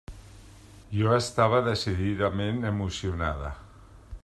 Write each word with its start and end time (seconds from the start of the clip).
Jo 0.99 1.11
estava 1.17 1.59
decididament 1.67 2.67
emocionada. 2.73 3.53